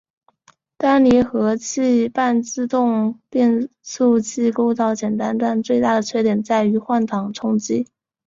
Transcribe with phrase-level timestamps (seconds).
[0.77, 7.85] 单离合器半自动变速器构造简单但最大的缺点在于换挡冲击。